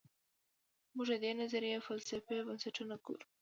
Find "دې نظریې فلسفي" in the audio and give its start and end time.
1.23-2.37